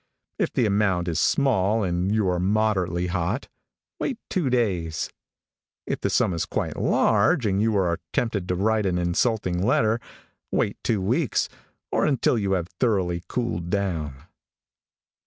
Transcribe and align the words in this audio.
If 0.39 0.51
the 0.51 0.65
amount 0.65 1.07
is 1.07 1.19
small 1.19 1.83
and 1.83 2.11
you 2.11 2.27
are 2.27 2.39
moderately 2.39 3.05
hot, 3.05 3.47
wait 3.99 4.17
two 4.31 4.49
days. 4.49 5.11
If 5.85 6.01
the 6.01 6.09
sum 6.09 6.33
is 6.33 6.47
quite 6.47 6.75
large 6.75 7.45
and 7.45 7.61
you 7.61 7.77
are 7.77 7.99
tempted 8.11 8.47
to 8.47 8.55
write 8.55 8.87
an 8.87 8.97
insulting 8.97 9.61
letter, 9.61 10.01
wait 10.51 10.75
two 10.83 11.01
weeks, 11.03 11.49
or 11.91 12.07
until 12.07 12.35
you 12.39 12.53
have 12.53 12.69
thoroughly 12.79 13.21
cooled 13.29 13.69
down. 13.69 14.23